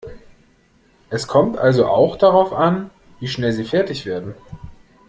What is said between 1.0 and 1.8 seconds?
Es kommt